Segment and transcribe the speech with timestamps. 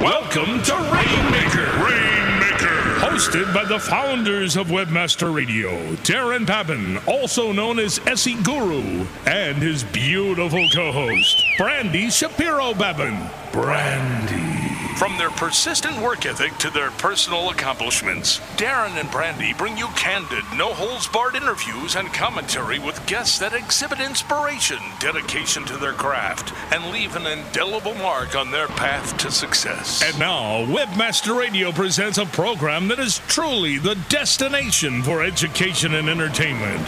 [0.00, 1.66] Welcome to Rainmaker.
[1.84, 3.00] Rainmaker.
[3.00, 9.58] Hosted by the founders of Webmaster Radio, Daron Babin, also known as SEO Guru, and
[9.58, 13.28] his beautiful co-host, Brandy Shapiro Babin.
[13.52, 14.59] Brandy.
[15.00, 20.44] From their persistent work ethic to their personal accomplishments, Daron and Brandy bring you candid,
[20.54, 26.52] no holds barred interviews and commentary with guests that exhibit inspiration, dedication to their craft,
[26.70, 30.02] and leave an indelible mark on their path to success.
[30.02, 36.10] And now, Webmaster Radio presents a program that is truly the destination for education and
[36.10, 36.86] entertainment.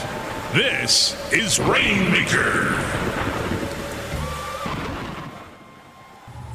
[0.52, 3.01] This is Rainmaker.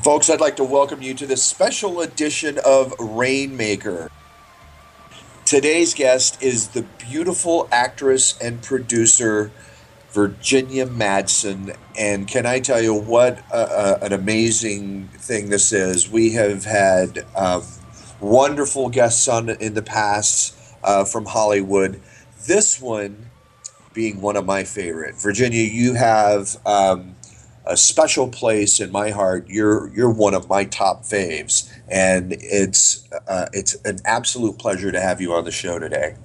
[0.08, 4.10] Folks, I'd like to welcome you to this special edition of Rainmaker.
[5.44, 9.52] Today's guest is the beautiful actress and producer
[10.12, 11.76] Virginia Madsen.
[12.00, 16.10] And can I tell you what uh, uh, an amazing thing this is?
[16.10, 17.64] We have had um,
[18.22, 20.56] wonderful guests on in the past
[20.86, 22.00] uh, from Hollywood.
[22.48, 23.26] This one
[23.94, 25.16] being one of my favorite.
[25.16, 26.56] Virginia, you have.
[26.66, 27.18] Um,
[27.68, 29.48] a special place in my heart.
[29.48, 35.00] You're you're one of my top faves, and it's uh, it's an absolute pleasure to
[35.00, 36.16] have you on the show today.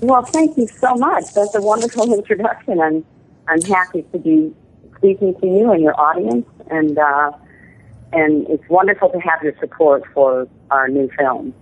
[0.00, 1.32] Well, thank you so much.
[1.34, 2.80] That's a wonderful introduction.
[2.80, 3.04] I'm
[3.48, 4.54] I'm happy to be
[4.96, 7.32] speaking to you and your audience, and uh,
[8.12, 11.54] and it's wonderful to have your support for our new film.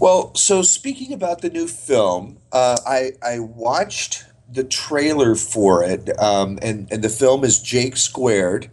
[0.00, 6.18] Well, so speaking about the new film, uh, I I watched the trailer for it,
[6.20, 8.70] um, and and the film is Jake Squared.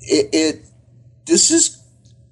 [0.00, 0.66] It, it
[1.26, 1.82] this is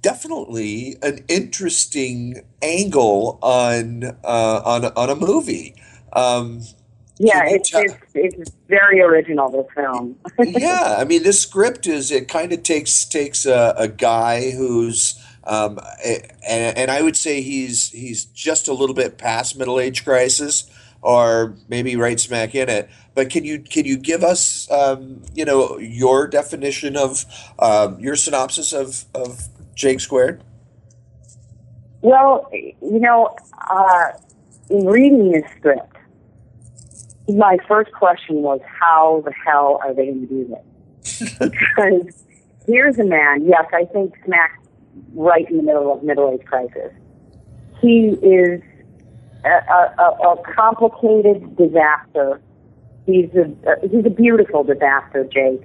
[0.03, 5.75] definitely an interesting angle on uh, on on a movie.
[6.13, 6.63] Um,
[7.19, 9.51] yeah, it's, it's, it's very original.
[9.51, 10.17] This film.
[10.39, 15.21] yeah, I mean, this script is it kind of takes takes a, a guy who's
[15.45, 20.05] um, and, and I would say he's he's just a little bit past middle age
[20.05, 20.71] crisis
[21.05, 22.89] or maybe right smack in it.
[23.15, 27.25] But can you can you give us um, you know your definition of
[27.61, 30.43] um, your synopsis of of Jake Squared?
[32.01, 33.35] Well, you know,
[33.71, 34.11] uh,
[34.69, 35.97] in reading this script,
[37.29, 40.57] my first question was, how the hell are they going to do
[41.03, 41.39] this?
[41.39, 42.25] because
[42.67, 44.61] here's a man, yes, I think smack
[45.15, 46.93] right in the middle of middle age crisis.
[47.81, 48.61] He is
[49.45, 52.41] a, a, a complicated disaster.
[53.07, 53.51] He's a
[53.87, 55.63] he's a beautiful disaster, Jake,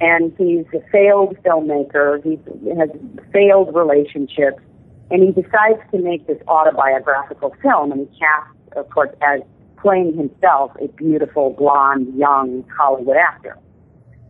[0.00, 2.22] and he's a failed filmmaker.
[2.22, 2.38] He
[2.78, 2.90] has
[3.32, 4.62] failed relationships,
[5.10, 9.40] and he decides to make this autobiographical film, and he casts, of course, as
[9.78, 13.58] playing himself a beautiful blonde young Hollywood actor.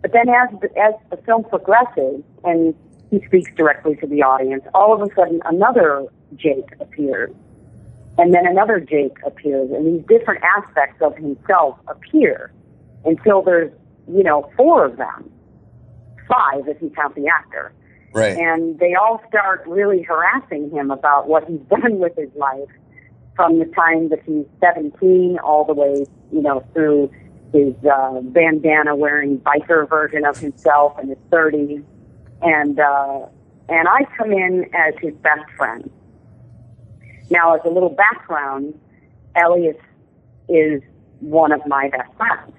[0.00, 2.74] But then, as as the film progresses, and
[3.10, 6.06] he speaks directly to the audience, all of a sudden another
[6.36, 7.30] Jake appears
[8.18, 12.50] and then another Jake appears, and these different aspects of himself appear
[13.04, 13.70] until there's,
[14.10, 15.30] you know, four of them,
[16.28, 17.72] five if you count the actor.
[18.14, 18.36] Right.
[18.38, 22.70] And they all start really harassing him about what he's done with his life
[23.34, 27.10] from the time that he's 17 all the way, you know, through
[27.52, 31.84] his uh, bandana wearing biker version of himself in his 30s.
[32.40, 33.26] And, uh,
[33.68, 35.90] and I come in as his best friend
[37.30, 38.78] now, as a little background,
[39.36, 39.76] Elias
[40.48, 40.82] is
[41.20, 42.52] one of my best friends.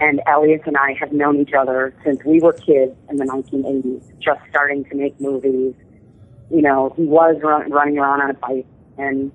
[0.00, 4.02] And Elias and I have known each other since we were kids in the 1980s,
[4.20, 5.74] just starting to make movies.
[6.50, 8.66] You know, he was run, running around on a bike,
[8.98, 9.32] and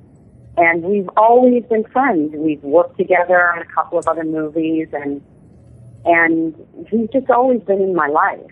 [0.58, 2.34] and we've always been friends.
[2.36, 5.22] We've worked together on a couple of other movies, and
[6.06, 6.56] and
[6.90, 8.52] he's just always been in my life.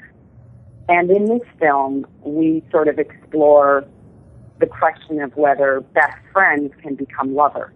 [0.87, 3.85] And in this film, we sort of explore
[4.59, 7.73] the question of whether best friends can become lovers.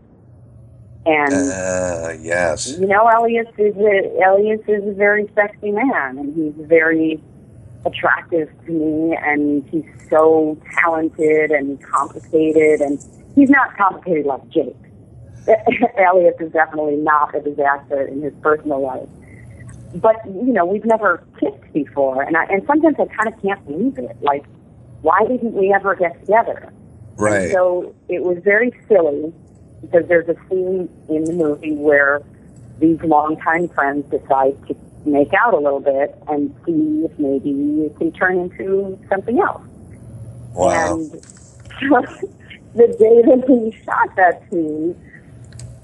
[1.05, 6.33] And uh, yes, you know, Elias is a, Elias is a very sexy man, and
[6.33, 7.21] he's very
[7.85, 13.03] attractive to me, and he's so talented and complicated, and
[13.35, 14.77] he's not complicated like Jake.
[16.09, 19.09] Elias is definitely not a disaster in his personal life.
[19.95, 23.65] But you know, we've never kissed before, and I, and sometimes I kind of can't
[23.65, 24.15] believe it.
[24.21, 24.45] Like,
[25.03, 26.73] why didn't we ever get together?
[27.17, 27.44] Right.
[27.44, 29.33] And so it was very silly
[29.81, 32.23] because there's a scene in the movie where
[32.79, 37.51] these longtime friends decide to make out a little bit and see if maybe
[37.85, 39.61] it can turn into something else.
[40.53, 40.95] Wow.
[40.95, 41.11] And
[42.73, 44.95] the day that we shot that scene,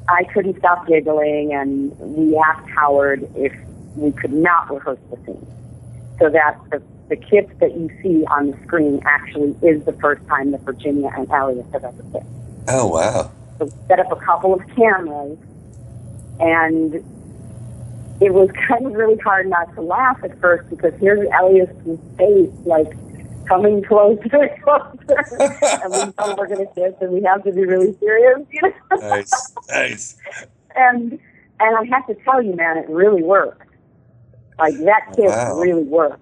[0.08, 3.54] I couldn't stop giggling, and we asked Howard if
[3.96, 5.46] we could not rehearse the scene.
[6.20, 10.26] So that the the kiss that you see on the screen actually is the first
[10.28, 12.26] time that Virginia and Elliot have ever kissed.
[12.68, 13.32] Oh wow.
[13.58, 15.38] So we set up a couple of cameras,
[16.40, 16.94] and
[18.22, 21.74] it was kind of really hard not to laugh at first because here's Elliot's
[22.18, 22.94] face like
[23.48, 25.18] coming closer and closer,
[25.84, 28.62] and we know we're going to kiss, and we have to be really serious, you
[28.62, 28.98] know.
[28.98, 29.54] Nice.
[29.70, 30.18] Nice.
[30.76, 31.20] and
[31.60, 33.68] and I have to tell you, man, it really worked.
[34.60, 35.60] Like that oh, kiss Wow.
[35.60, 36.22] really worked.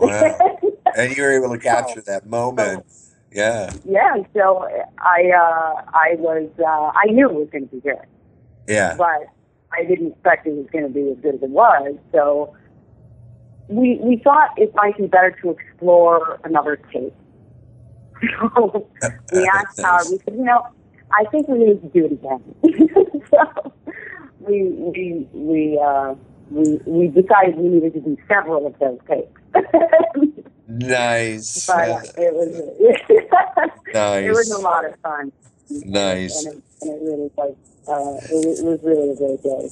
[0.00, 0.58] Wow.
[0.96, 2.84] and you were able to capture that moment.
[3.30, 3.72] Yeah.
[3.86, 4.68] yeah, so
[4.98, 7.96] I uh, I was uh, I knew it was going to be good,
[8.68, 8.94] Yeah.
[8.96, 9.26] but
[9.72, 11.96] I didn't expect it was going to be as good as it was.
[12.12, 12.54] So
[13.68, 17.14] we we thought it might be better to explore another take.
[18.54, 18.86] So
[19.32, 20.06] we asked Howard.
[20.10, 20.64] We said, you know,
[21.10, 22.42] I think we need to do it again.
[23.30, 23.72] so
[24.38, 26.14] we we we uh,
[26.52, 29.40] we we decided we needed to do several of those takes.
[30.68, 31.66] Nice.
[31.66, 32.56] but it was
[33.94, 34.24] nice.
[34.24, 35.32] it was a lot of fun.
[35.70, 36.44] Nice.
[36.44, 37.56] and it, and it really was.
[37.88, 39.68] Uh, it, was- it was really a great day.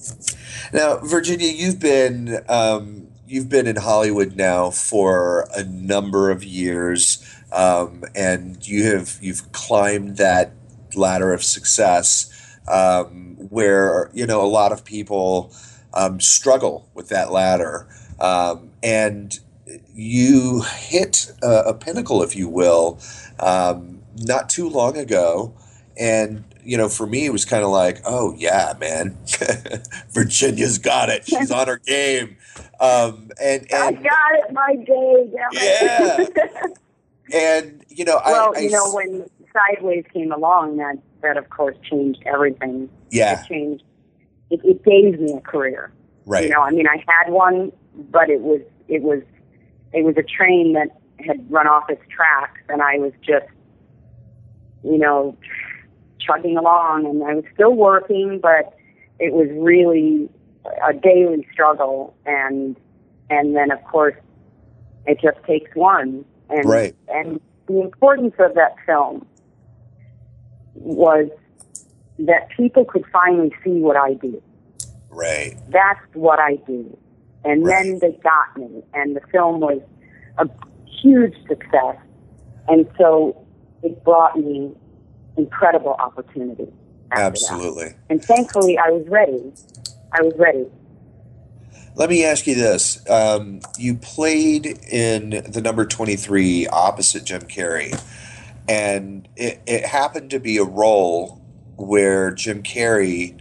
[0.72, 7.24] Now, Virginia, you've been um, you've been in Hollywood now for a number of years,
[7.52, 10.52] um, and you have you've climbed that
[10.96, 15.52] ladder of success um, where you know a lot of people
[15.94, 17.88] um, struggle with that ladder,
[18.20, 19.38] um, and
[19.94, 22.98] you hit a, a pinnacle, if you will,
[23.38, 25.54] um, not too long ago,
[25.98, 29.16] and you know, for me, it was kind of like, oh yeah, man,
[30.10, 31.26] Virginia's got it.
[31.26, 32.36] She's on her game,
[32.80, 35.30] um, and I got it, my day.
[35.52, 36.78] it.
[37.32, 41.76] and you know, I, well, you know, when Sideways came along, that that of course
[41.88, 42.88] changed everything.
[43.10, 43.84] yeah, It changed.
[44.50, 45.92] It, it gave me a career.
[46.26, 47.72] right, You know, I mean, I had one,
[48.10, 49.22] but it was it was
[49.92, 50.88] it was a train that
[51.24, 53.46] had run off its tracks, and I was just,
[54.82, 55.36] you know,
[56.18, 58.74] chugging along, and I was still working, but
[59.18, 60.28] it was really
[60.86, 62.76] a daily struggle, and
[63.28, 64.16] and then of course,
[65.06, 66.94] it just takes one, and Right.
[67.08, 69.26] and the importance of that film
[70.74, 71.28] was
[72.26, 74.42] that people could finally see what I do
[75.10, 76.96] right, that's what I do.
[77.44, 79.80] And then they got me, and the film was
[80.38, 80.48] a
[81.02, 81.96] huge success.
[82.68, 83.46] And so
[83.82, 84.72] it brought me
[85.36, 86.68] incredible opportunity.
[87.10, 87.26] after that.
[87.26, 87.94] absolutely.
[88.08, 89.52] And thankfully, I was ready.
[90.12, 90.66] I was ready.
[91.94, 97.98] Let me ask you this: um, You played in the number twenty-three opposite Jim Carrey,
[98.68, 101.39] and it, it happened to be a role
[101.86, 103.40] where Jim Carrey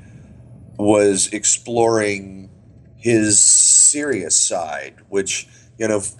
[0.78, 2.50] was exploring
[2.96, 5.48] his serious side, which
[5.78, 6.16] you know f-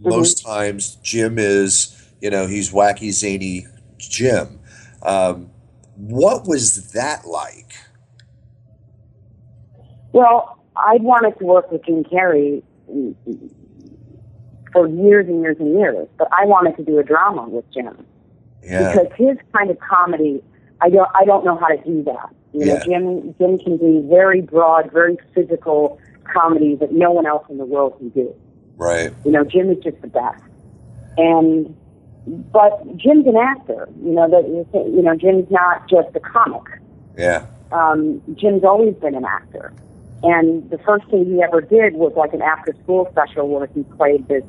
[0.00, 3.66] most times Jim is you know he's wacky zany
[3.98, 4.60] Jim.
[5.02, 5.50] Um,
[5.96, 7.72] what was that like?
[10.12, 12.62] Well, I wanted to work with Jim Carrey
[14.72, 18.06] for years and years and years, but I wanted to do a drama with Jim.
[18.62, 20.42] Yeah, because his kind of comedy,
[20.80, 22.30] I don't, I don't know how to do that.
[22.52, 27.44] You know, Jim, Jim can do very broad, very physical comedy that no one else
[27.50, 28.34] in the world can do.
[28.76, 29.12] right.
[29.24, 30.42] You know, Jim is just the best.
[31.16, 31.76] And,
[32.26, 33.88] but Jim's an actor.
[34.02, 36.62] You know, that you know, Jim's not just a comic.
[37.16, 39.72] Yeah, Um, Jim's always been an actor.
[40.22, 44.26] And the first thing he ever did was like an after-school special where he played
[44.28, 44.44] this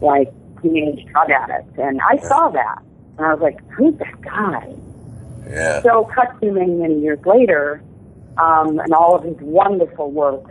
[0.00, 0.32] like
[0.62, 2.82] teenage drug addict, and I saw that,
[3.18, 4.74] and I was like, "Who's that guy?"
[5.48, 5.82] Yeah.
[5.82, 7.82] So, cut to many, many years later,
[8.38, 10.44] um, and all of his wonderful work,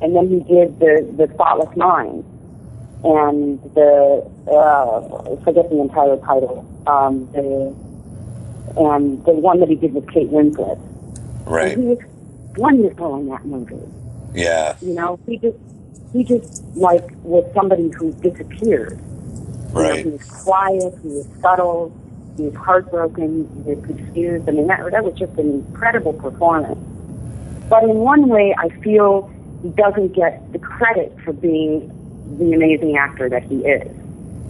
[0.00, 2.24] and then he did the the Spotless Mind,
[3.04, 7.74] and the uh, I forget the entire title, um, the
[8.80, 10.78] and the one that he did with Kate Winslet.
[11.46, 11.72] Right.
[11.76, 11.98] And he was
[12.56, 13.76] wonderful in that movie.
[14.34, 14.76] Yeah.
[14.80, 15.56] You know, he just
[16.12, 18.98] he just like was somebody who disappeared.
[18.98, 20.04] You know, Right.
[20.04, 21.90] he was quiet, he was subtle,
[22.36, 24.48] he was heartbroken, he was confused.
[24.48, 26.78] I mean, that, that was just an incredible performance.
[27.68, 29.30] But in one way, I feel
[29.62, 31.88] he doesn't get the credit for being
[32.38, 33.90] the amazing actor that he is.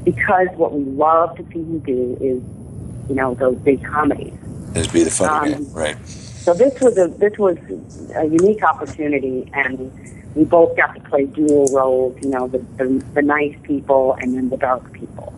[0.05, 2.43] Because what we love to see him do is,
[3.09, 4.35] you know, those big comedies.
[4.75, 5.73] It'd be the funny Um.
[5.73, 5.97] Right.
[6.07, 7.57] So this was a this was
[8.17, 9.91] a unique opportunity, and
[10.35, 12.19] we both got to play dual roles.
[12.23, 15.33] You know, the the, the nice people and then the dark people.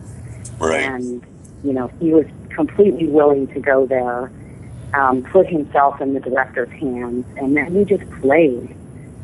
[0.59, 0.81] Right.
[0.81, 1.23] And
[1.63, 2.25] you know, he was
[2.57, 4.31] completely willing to go there,
[4.93, 8.75] um, put himself in the director's hands, and then he just played.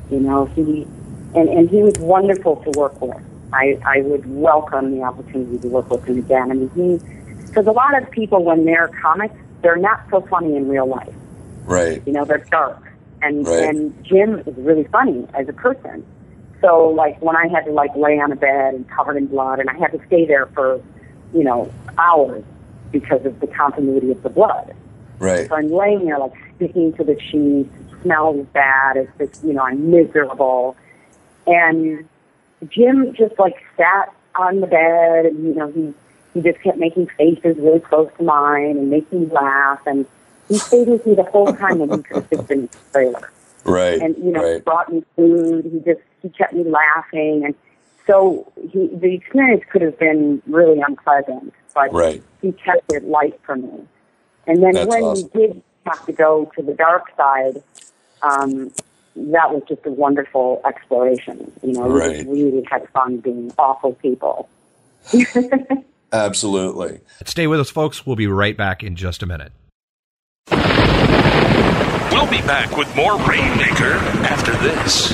[0.10, 0.88] You know, he
[1.36, 3.22] and and he was wonderful to work with.
[3.52, 6.52] I, I would welcome the opportunity to work with him again.
[6.52, 10.56] I mean, he, because a lot of people, when they're comics, they're not so funny
[10.56, 11.14] in real life.
[11.66, 12.02] Right.
[12.06, 12.82] You know, they're dark.
[13.22, 13.64] And, Right.
[13.64, 16.04] and Jim is really funny as a person.
[16.62, 19.60] So, like, when I had to, like, lay on a bed and covered in blood,
[19.60, 20.82] and I had to stay there for,
[21.34, 22.44] you know, hours
[22.94, 24.74] because of the continuity of the blood.
[25.20, 25.50] Right.
[25.50, 29.54] So I'm laying there, like, sticking to the sheets, it smells bad, it's just, you
[29.54, 30.78] know, I'm miserable.
[31.46, 32.08] And
[32.70, 35.94] Jim just, like, sat on the bed, and, you know, he,
[36.34, 40.06] he just kept making faces really close to mine and making me laugh, and
[40.48, 42.78] he stayed with me the whole time when he could have just been in the
[42.92, 43.30] trailer
[43.66, 44.02] Right.
[44.02, 44.66] and you know right.
[44.66, 45.64] brought me food.
[45.66, 47.56] He just he kept me laughing, and
[48.08, 52.22] so he, the experience could have been really unpleasant, but Right.
[52.42, 53.88] he kept it light for me.
[54.48, 55.30] And then That's when awesome.
[55.34, 57.62] we did have to go to the dark side,
[58.22, 58.72] um,
[59.16, 61.52] that was just a wonderful exploration.
[61.62, 62.16] You know, we Right.
[62.18, 64.50] just really had fun being awful people.
[66.14, 67.00] Absolutely.
[67.26, 68.06] Stay with us, folks.
[68.06, 69.52] We'll be right back in just a minute.
[72.12, 73.94] We'll be back with more Rainmaker
[74.26, 75.14] after this.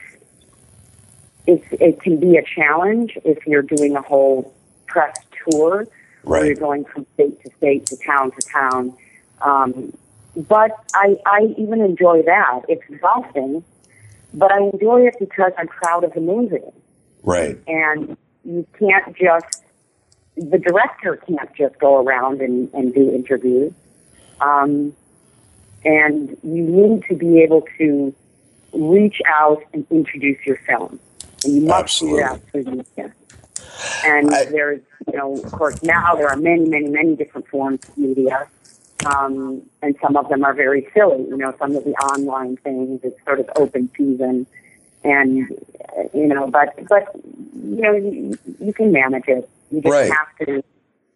[1.47, 4.55] it's it can be a challenge if you're doing a whole
[4.87, 5.17] press
[5.51, 5.87] tour
[6.23, 8.97] where you're going from state to state to town to town.
[9.43, 9.93] Um,
[10.37, 12.63] but I, I even enjoy that.
[12.69, 13.65] It's exhausting,
[14.33, 16.59] but I enjoy it because I'm proud of the movie.
[17.23, 17.59] Right.
[17.67, 19.63] And you can't just,
[20.37, 23.73] the director can't just go around and, and do interviews.
[24.41, 24.95] Um,
[25.85, 28.15] and you need to be able to
[28.73, 30.99] reach out and introduce your film.
[31.45, 33.15] And you must do that through the media.
[34.05, 37.97] And there's, you know, of course, now there are many, many, many different forms of
[37.97, 38.49] media.
[39.07, 41.23] Um, and some of them are very silly.
[41.29, 44.47] You know, some of the online things, it's sort of open season.
[45.03, 45.49] And,
[46.15, 49.49] you know, but, but, you know, you, you can manage it.
[49.71, 50.11] You just Right.
[50.11, 50.63] have to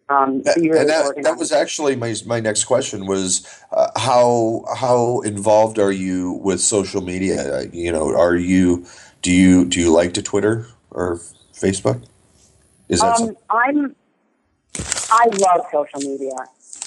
[0.09, 1.25] um, That- really and that, organized.
[1.27, 6.59] that was actually my my next question was uh, how how involved are you with
[6.61, 7.59] social media?
[7.59, 8.85] Uh, You know, are you
[9.21, 11.17] do you do you like to Twitter or
[11.53, 12.01] Facebook?
[12.89, 13.95] Is that um, I'm,
[15.11, 16.33] I love social media,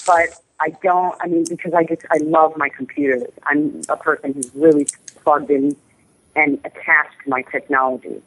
[0.05, 0.29] but
[0.59, 3.23] I don't, I mean, because I just, I love my computers.
[3.43, 4.87] I'm a person who's really
[5.23, 5.75] plugged in
[6.35, 8.21] and attached to my technology,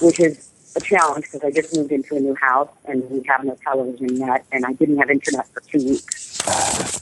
[0.00, 3.44] which is a challenge because I just moved into a new house and we have
[3.44, 6.40] no television yet and I didn't have internet for two weeks.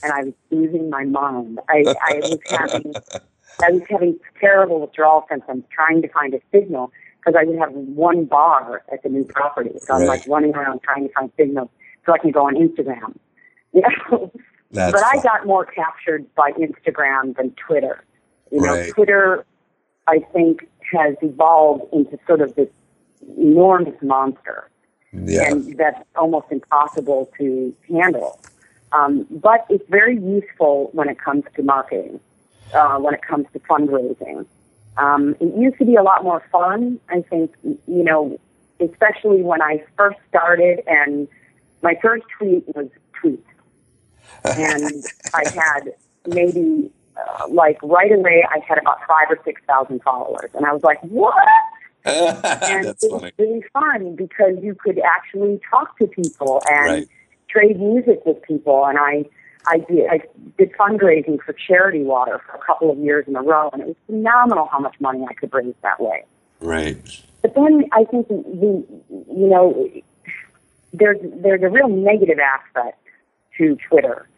[0.03, 1.59] And I was losing my mind.
[1.69, 2.95] I, I was having,
[3.63, 7.73] I was having terrible withdrawal symptoms trying to find a signal because I would have
[7.73, 9.71] one bar at the new property.
[9.87, 10.21] So I'm Right.
[10.21, 11.71] like running around trying to find signals
[12.05, 13.17] so I can go on Instagram.
[13.75, 14.33] You know?
[14.71, 18.05] That's but I got more captured by Instagram than Twitter.
[18.51, 18.91] You know, Right.
[18.93, 19.45] Twitter,
[20.07, 22.69] I think, has evolved into sort of this
[23.39, 24.69] enormous monster
[25.13, 25.51] Yeah.
[25.51, 28.39] and that's almost impossible to handle.
[28.93, 32.21] Um, but it's very useful when it comes to marketing,
[32.73, 34.47] uh, when it comes to fundraising.
[34.97, 38.39] Um, it used to be a lot more fun, I think, you know,
[38.81, 41.29] especially when I first started and
[41.83, 42.89] my first tweet was
[43.21, 43.45] tweet.
[44.45, 45.05] And
[45.35, 45.95] I had
[46.27, 50.51] maybe, uh, like right away, I had about five or 6,000 followers.
[50.55, 51.35] And I was like, what?
[52.05, 53.33] and That's it was funny.
[53.39, 57.09] really fun because you could actually talk to people and Right.
[57.49, 58.85] trade music with people.
[58.87, 59.25] And I,
[59.67, 60.21] I did, I
[60.57, 63.89] did fundraising for Charity Water for a couple of years in a row, and it
[63.89, 66.25] was phenomenal how much money I could raise that way.
[66.61, 66.97] Right.
[67.43, 69.91] But then I think the, the you know,
[70.93, 72.99] there's there's a real negative aspect
[73.59, 74.29] to Twitter,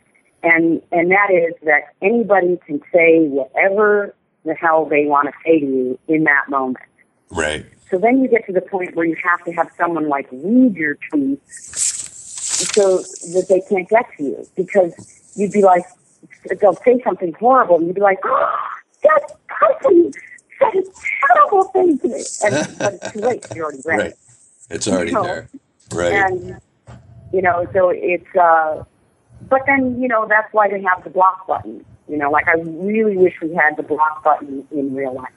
[0.42, 5.60] and and that is that anybody can say whatever the hell they want to say
[5.60, 6.84] to you in that moment.
[7.30, 7.66] Right.
[7.90, 10.74] So then you get to the point where you have to have someone like read
[10.76, 11.52] your tweets
[12.74, 14.92] so that they can't get to you because
[15.36, 15.84] you'd be like,
[16.60, 18.56] they'll say something horrible and you'd be like, oh,
[19.02, 20.12] that person
[20.58, 20.82] said a
[21.26, 22.24] terrible thing to me.
[22.44, 23.46] And, but it's too late.
[23.54, 24.14] You're already read Right.
[24.70, 25.22] It's already No.
[25.22, 25.48] there.
[25.92, 26.12] Right.
[26.12, 26.60] And,
[27.32, 28.84] you know, so it's, uh,
[29.42, 31.84] but then, you know, that's why they have the block button.
[32.08, 35.28] You know, like I really wish we had the block button in real life.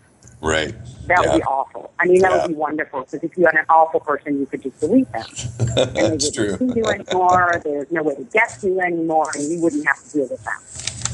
[0.42, 0.74] Right.
[1.08, 1.32] That Yeah.
[1.32, 1.92] would be awful.
[2.00, 2.38] I mean, that Yeah.
[2.38, 5.26] would be wonderful because if you had an awful person, you could just delete them.
[5.60, 6.58] and they That's wouldn't true.
[6.58, 7.62] see you anymore.
[7.64, 10.44] There's no way to get to you anymore, and you wouldn't have to deal with
[10.44, 10.62] them.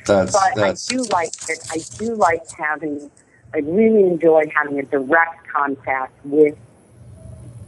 [0.06, 1.60] That's but that's I do like it.
[1.69, 3.10] I do like having.
[3.54, 6.58] I really enjoy having a direct contact with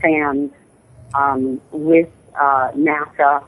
[0.01, 0.51] fans,
[1.13, 3.43] um, with uh, NASA,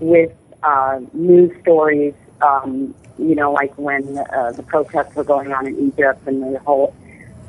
[0.00, 2.14] with uh, news stories.
[2.40, 6.58] Um, you know, like when uh, the protests were going on in Egypt and the
[6.60, 6.94] whole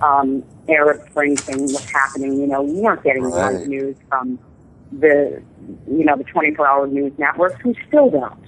[0.02, 2.40] um, Arab Spring thing was happening.
[2.40, 3.54] You know, we weren't getting Right.
[3.56, 4.38] live news from
[4.92, 5.42] the,
[5.90, 7.64] you know, the 24-hour news networks.
[7.64, 8.46] We still don't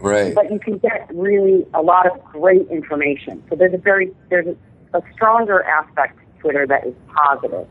[0.00, 0.34] right.
[0.34, 3.42] but you can get really a lot of great information.
[3.48, 7.66] So there's a very there's a, a stronger aspect to Twitter that is positive.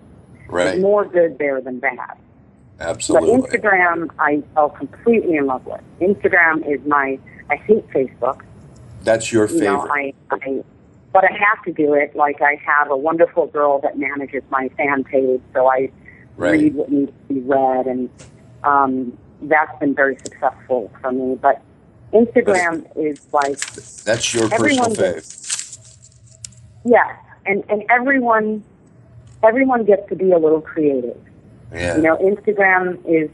[0.47, 0.65] Right.
[0.65, 2.17] There's more good there than bad.
[2.79, 3.37] Absolutely.
[3.41, 5.81] But Instagram, I fell completely in love with.
[5.99, 7.19] Instagram is my.
[7.49, 8.41] I hate Facebook.
[9.03, 9.65] That's your You favorite.
[9.65, 10.63] know, I, I,
[11.11, 12.15] but I have to do it.
[12.15, 15.91] Like I have a wonderful girl that manages my fan page, so I
[16.37, 16.51] Right.
[16.51, 18.09] read what needs to be read, and
[18.63, 21.35] um, that's been very successful for me.
[21.41, 21.61] But
[22.13, 23.59] Instagram is like
[24.05, 25.79] That's your personal fave.
[26.85, 27.09] Yes,
[27.45, 28.63] and and everyone
[29.43, 31.17] everyone gets to be a little creative.
[31.73, 31.97] Yeah.
[31.97, 33.29] You know, Instagram is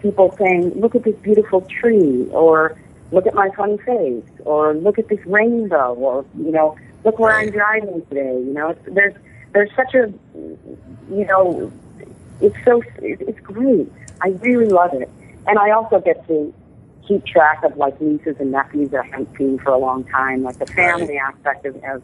[0.00, 2.76] people saying, "Look at this beautiful tree," or
[3.10, 7.32] "Look at my funny face," or "Look at this rainbow," or you know, "Look where
[7.32, 9.14] I'm driving today." You know, it's, there's
[9.52, 10.12] there's such a
[11.10, 11.72] you know,
[12.40, 13.90] it's so it's great.
[14.20, 15.08] I really love it,
[15.46, 16.52] and I also get to
[17.06, 20.42] keep track of like nieces and nephews that I haven't seen for a long time.
[20.42, 22.02] Like the family aspect of, of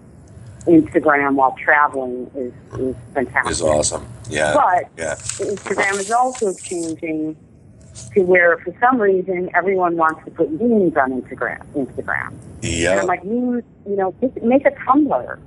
[0.67, 3.51] Instagram while traveling is is fantastic.
[3.51, 4.07] Is awesome.
[4.29, 4.55] Yeah.
[4.55, 5.15] But yeah.
[5.15, 7.37] Instagram is also changing
[8.15, 11.65] to where for some reason everyone wants to put memes on Instagram.
[11.75, 12.35] Instagram.
[12.63, 12.93] Yeah.
[12.93, 15.39] And I'm like, use, you know, just make a Tumblr.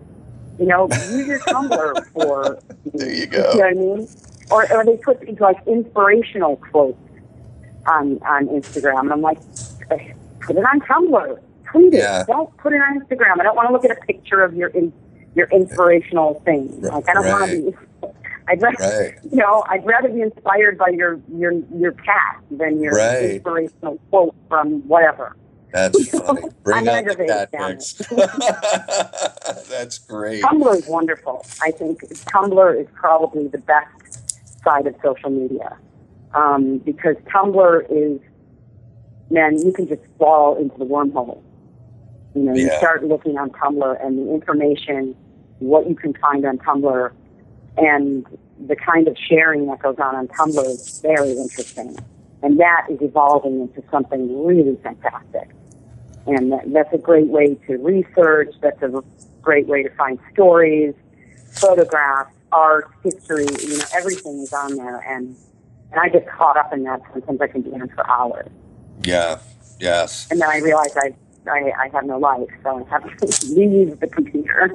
[0.59, 2.59] You know, use your Tumblr for.
[2.93, 3.37] there you go.
[3.37, 4.07] You know what I mean?
[4.51, 6.97] Or, or they put these like inspirational quotes
[7.87, 9.39] on on Instagram, and I'm like,
[10.41, 11.39] put it on Tumblr,
[11.73, 11.97] tweet it.
[11.97, 12.23] Yeah.
[12.27, 13.39] Don't put it on Instagram.
[13.39, 14.93] I don't want to look at a picture of your in,
[15.35, 16.81] your inspirational thing.
[16.81, 17.77] Like I don't want to be.
[18.47, 19.15] I'd rather, Right.
[19.23, 23.31] you know, I'd rather be inspired by your your your cat than your Right.
[23.35, 25.35] inspirational quote from whatever.
[25.71, 26.41] That's funny.
[26.63, 27.51] Bring I'm out the cat.
[29.69, 30.43] That's great.
[30.43, 31.45] Tumblr is wonderful.
[31.61, 35.77] I think Tumblr is probably the best side of social media
[36.35, 38.19] um, because Tumblr is,
[39.31, 41.41] man, you can just fall into the wormhole.
[42.35, 45.15] You know, you start looking on Tumblr and the information,
[45.59, 47.11] what you can find on Tumblr,
[47.77, 48.25] and
[48.67, 51.97] the kind of sharing that goes on on Tumblr is very interesting.
[52.41, 55.49] And that is evolving into something really fantastic.
[56.25, 58.53] And that, that's a great way to research.
[58.61, 59.03] That's a
[59.41, 60.93] great way to find stories,
[61.51, 63.45] photographs, art, history.
[63.61, 65.35] You know, everything is on there, and
[65.91, 67.01] and I get caught up in that.
[67.11, 68.49] Sometimes I can be in for hours,
[69.03, 69.39] Yeah.
[69.79, 70.27] Yes.
[70.31, 71.13] and then I realize I
[71.47, 74.71] I, I have no life, so I have to leave the computer.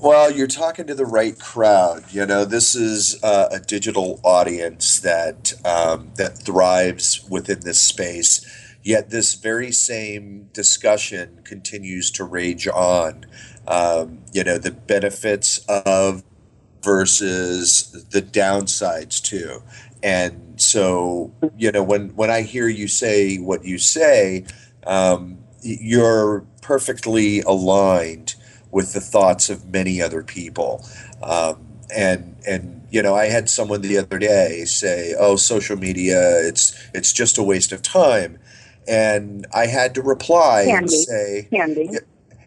[0.00, 2.04] Well, you're talking to the right crowd.
[2.12, 8.46] You know, this is uh, a digital audience that um, that thrives within this space.
[8.82, 13.26] Yet this very same discussion continues to rage on.
[13.66, 16.22] Um, you know, the benefits of
[16.82, 19.62] versus the downsides too.
[20.02, 24.46] And so, you know, when when I hear you say what you say,
[24.86, 28.34] um, you're perfectly aligned
[28.70, 30.84] with the thoughts of many other people.
[31.22, 36.40] Um, and and you know, I had someone the other day say, "Oh, social media,
[36.46, 38.38] it's it's just a waste of time,"
[38.86, 40.96] and I had to reply Can and be.
[40.96, 41.98] say, Can be.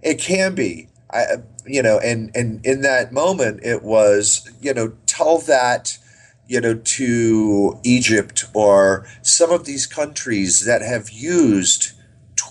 [0.02, 0.88] it can be.
[1.12, 5.98] I, you know, and and in that moment, it was, you know, tell that,
[6.48, 11.92] you know, to Egypt or some of these countries that have used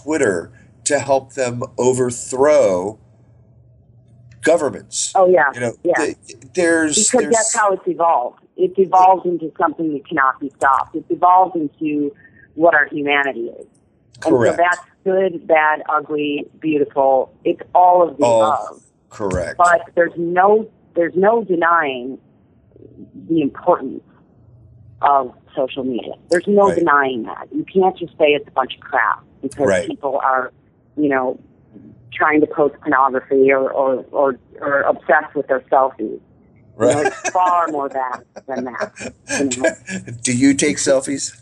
[0.03, 0.53] Twitter
[0.85, 2.99] to help them overthrow
[4.43, 5.13] governments.
[5.15, 5.95] Oh yeah, You know, yeah.
[5.97, 6.17] th-
[6.55, 8.41] there's because there's that's how it's evolved.
[8.57, 10.95] It's evolved into something that cannot be stopped.
[10.97, 12.15] It's evolved into
[12.55, 13.67] what our humanity is.
[14.27, 17.35] And so that's good, bad, ugly, beautiful.
[17.45, 18.83] It's all of the All above.
[19.09, 22.19] correct, But there's no there's no denying
[23.29, 24.03] the importance
[25.03, 26.15] of social media.
[26.31, 26.79] There's no Right.
[26.79, 27.49] denying that.
[27.53, 29.89] You can't just say it's a bunch of crap because Right.
[29.89, 30.53] people are,
[30.97, 31.39] you know,
[32.13, 36.21] trying to post pornography or or, or, or obsessed with their selfies.
[36.79, 39.13] You know, it's far more bad than that.
[39.39, 40.13] You know?
[40.23, 41.35] Do you take selfies?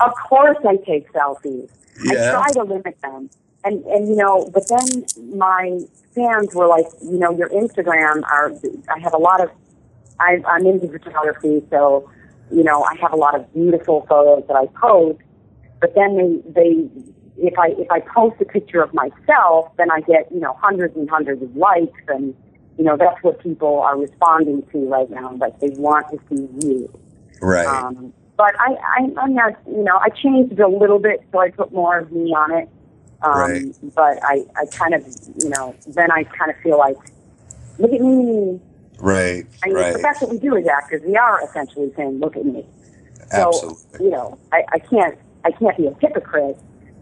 [0.00, 1.68] Of course, I take selfies.
[2.04, 2.30] Yeah.
[2.38, 3.30] I try to limit them,
[3.64, 5.04] and and you know, but then
[5.36, 5.78] my
[6.14, 8.52] fans were like, you know, your Instagram are.
[8.94, 9.50] I have a lot of.
[10.20, 12.10] I, I'm into photography, so
[12.50, 15.20] you know, I have a lot of beautiful photos that I post.
[15.80, 16.88] But then they they
[17.36, 20.96] if I if I post a picture of myself, then I get you know hundreds
[20.96, 22.34] and hundreds of likes, and
[22.78, 25.34] you know that's what people are responding to right now.
[25.34, 26.90] Like they want to see you.
[27.40, 27.66] Right.
[27.66, 31.40] Um, but I, I, I'm not, you know, I changed it a little bit, so
[31.40, 32.68] I put more of me on it.
[33.22, 33.94] Um, Right.
[33.94, 35.06] But I, I kind of,
[35.42, 36.96] you know, then I kind of feel like,
[37.78, 38.60] look at me.
[38.98, 39.46] Right.
[39.62, 39.96] I mean, right.
[40.02, 41.02] that's what we do as actors.
[41.04, 42.66] We are essentially saying, look at me.
[43.30, 44.06] So, Absolutely.
[44.06, 46.58] you know, I, I can't, I can't be a hypocrite,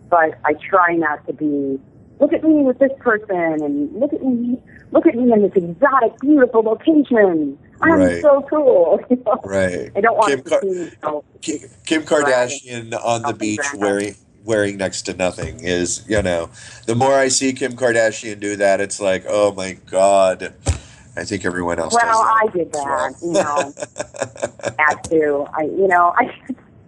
[0.08, 1.78] but I try not to be.
[2.20, 4.56] Look at me with this person, and look at me,
[4.92, 7.58] look at me in this exotic, beautiful location.
[7.80, 8.22] I'm Right.
[8.22, 9.00] so cool.
[9.10, 9.40] You know?
[9.44, 9.90] Right.
[9.96, 14.14] I don't want Kim to Kar- seem so Ki- Kim Kardashian on the beach wearing
[14.44, 16.50] wearing next to nothing is you know
[16.86, 20.54] the more I see Kim Kardashian do that it's like oh my god
[21.16, 22.22] I think everyone else Well.
[22.22, 23.74] I did that, you know.
[24.78, 25.46] had to.
[25.56, 26.34] I, you know, I,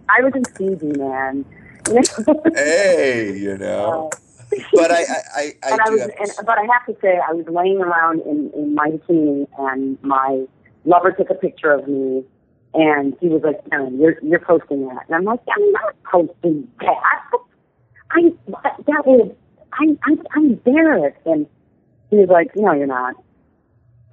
[0.09, 1.45] I was in Fiji, man.
[1.87, 2.43] You know?
[2.55, 4.17] hey you know uh,
[4.73, 7.19] but I I, I, I and I do was, and, but I have to say,
[7.27, 10.45] I was laying around in, in my bikini, and my
[10.85, 12.23] lover took a picture of me,
[12.73, 16.67] and he was like, "No, you're you're posting that," and I'm like, "I'm not posting
[16.79, 16.97] that.
[18.11, 18.31] I
[18.87, 19.31] that was
[19.73, 21.47] I'm I'm, I'm embarrassed." And
[22.09, 23.15] he was like, "No, you're not."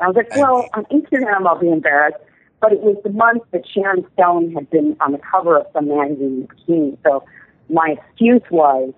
[0.01, 2.19] I was like, "Well, on Instagram, I'll be embarrassed."
[2.61, 5.89] But it was the month that Sharon Stone had been on the cover of some
[5.89, 7.25] magazine in bikini, so
[7.69, 8.93] my excuse was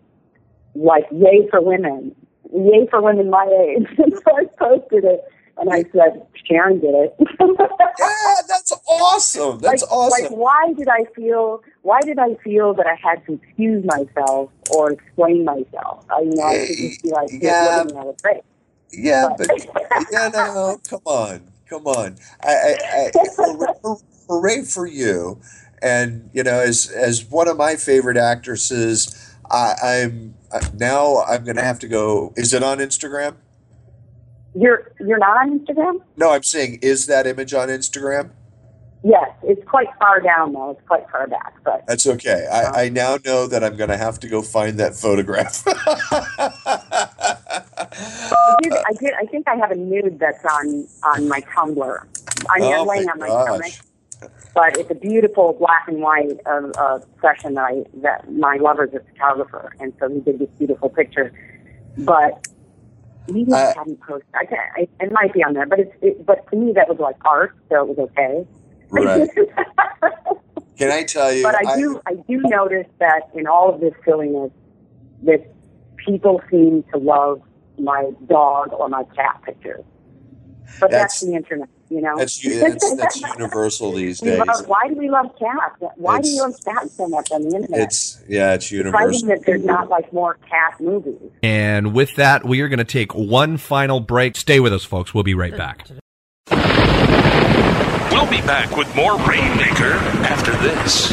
[0.75, 2.15] like yay for women,
[2.53, 3.87] yay for women my age.
[4.25, 5.25] So I posted it
[5.57, 7.15] and I said, Sharon did it.
[7.41, 9.61] yeah that's awesome.
[9.61, 10.25] That's like, awesome.
[10.25, 11.63] Like, why did I feel?
[11.83, 16.05] Why did I feel that I had to excuse myself or explain myself?
[16.11, 17.77] I, you know, I could just be like, Yeah.
[17.77, 18.43] looking at it, great.
[18.97, 19.49] Yeah, but
[20.13, 22.17] yeah, no, come on, come on.
[22.43, 23.35] I, I, I
[24.29, 25.41] hooray, for you.
[25.83, 31.45] And you know, as as one of my favorite actresses, I, I'm uh, now I'm
[31.45, 32.33] going to have to go.
[32.37, 33.37] Is it on Instagram?
[34.55, 36.01] You're you're not on Instagram?
[36.17, 38.31] No, I'm saying, is that image on Instagram?
[39.07, 40.71] Yes, it's quite far down though.
[40.71, 42.49] It's quite far back, but That's okay.
[42.51, 45.63] I, I now know that I'm going to have to go find that photograph.
[47.97, 48.73] I did.
[48.73, 49.15] I did.
[49.15, 52.07] I think I have a nude that's on on my Tumblr.
[52.51, 53.45] I mean, Oh, I'm laying on my gosh.
[54.21, 58.57] stomach, but it's a beautiful black and white uh, uh, session that I that my
[58.57, 61.33] lover's a photographer, and so he did this beautiful picture.
[61.99, 62.47] But
[63.29, 64.27] just I- hadn't posted.
[64.35, 66.89] I, can't, I it might be on there, but it's it, but to me that
[66.89, 68.47] was like art, so it was okay.
[68.91, 69.31] right.
[70.77, 71.45] Can I tell you?
[71.45, 74.51] But I do, I do notice that in all of this silliness,
[75.23, 75.55] that
[75.97, 77.41] people seem to love
[77.79, 79.85] my dog or my cat pictures.
[80.81, 82.17] But that's, That's- the internet, you know.
[82.17, 84.39] That's that's, that's universal these days.
[84.39, 85.83] love, why do we love cats?
[85.97, 87.81] Why do you love cats so much on the internet?
[87.81, 88.99] It's yeah, it's universal.
[88.99, 89.29] Surprising universal.
[89.29, 91.31] that there's not like more cat movies.
[91.43, 94.37] And with that, we are going to take one final break.
[94.37, 95.13] Stay with us, folks.
[95.15, 95.87] We'll be right back.
[98.11, 99.93] We'll be back with more Rainmaker
[100.25, 101.13] after this.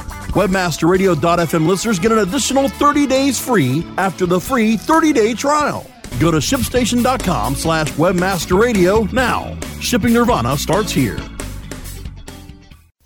[0.29, 5.85] Webmasterradio.fm listeners get an additional 30 days free after the free 30-day trial.
[6.19, 9.57] Go to shipstation.com slash webmasterradio now.
[9.79, 11.17] Shipping Nirvana starts here.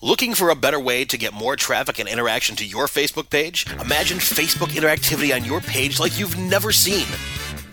[0.02, 3.66] Looking for a better way to get more traffic and interaction to your Facebook page?
[3.82, 7.08] Imagine Facebook interactivity on your page like you've never seen.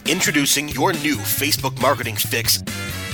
[0.06, 2.62] Introducing your new Facebook marketing fix,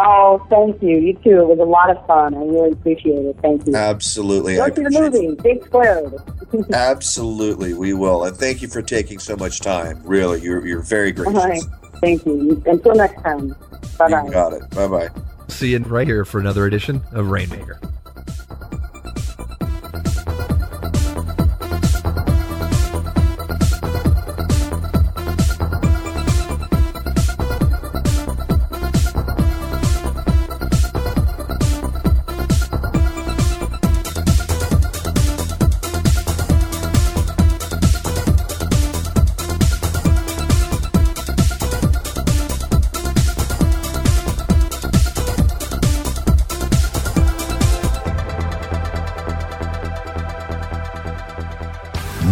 [0.00, 0.98] Oh, thank you.
[0.98, 1.40] You too.
[1.40, 2.34] It was a lot of fun.
[2.34, 3.36] I really appreciate it.
[3.42, 3.74] Thank you.
[3.74, 4.56] Absolutely.
[4.56, 6.14] Go I see the movie, Big Squared.
[6.72, 8.24] Absolutely, we will.
[8.24, 10.00] And thank you for taking so much time.
[10.04, 11.44] Really, you're you're very All gracious.
[11.44, 11.62] right.
[12.00, 12.62] Thank you.
[12.66, 13.54] Until next time.
[13.98, 14.28] Bye bye.
[14.30, 14.70] got it.
[14.70, 15.08] Bye bye.
[15.48, 17.80] See you right here for another edition of Rainmaker.